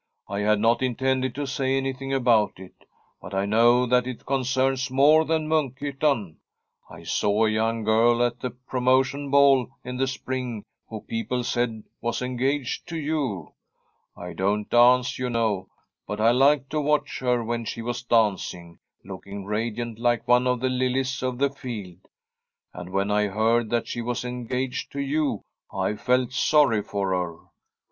[0.19, 2.73] * I had not intended to say anything about it,
[3.21, 6.37] but I know that it concerns more than Munkhyttan.
[6.89, 11.43] I saw a young girl at the Promo tion Ball in the spring who, people
[11.43, 13.51] said, was en gaged to you.
[14.17, 15.69] I don't dance, you know,
[16.07, 20.47] but I liked to watch her when she was dancing, look ing radiant like one
[20.47, 21.99] of the lilies of the field.
[22.73, 27.45] And when I heard that she was engaged to you, I felt sorry for her.'